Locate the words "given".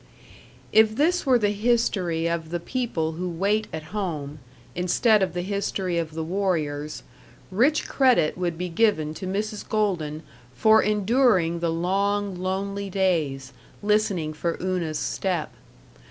8.67-9.13